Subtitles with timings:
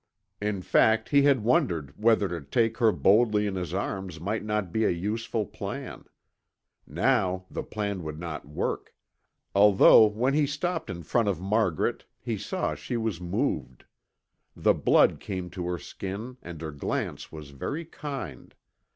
[0.41, 4.71] In fact, he had wondered whether to take her boldly in his arms might not
[4.71, 6.05] be a useful plan.
[6.87, 8.95] Now the plan would not work;
[9.53, 13.85] although when he stopped in front of Margaret he saw she was moved.
[14.55, 18.55] The blood came to her skin and her glance was very kind.